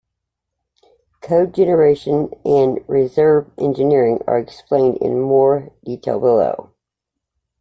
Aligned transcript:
Code 1.21 1.53
generation 1.53 2.31
and 2.43 2.79
reverse 2.87 3.45
engineering 3.59 4.17
are 4.25 4.39
explained 4.39 4.97
in 4.97 5.21
more 5.21 5.71
detail 5.85 6.19
below. 6.19 6.71